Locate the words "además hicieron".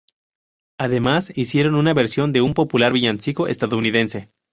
0.79-1.75